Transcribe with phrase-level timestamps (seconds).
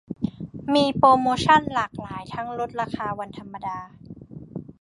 [0.73, 3.77] มีโปรโมชั่นหลากหลายทั้งลดราคาวันธรรมดา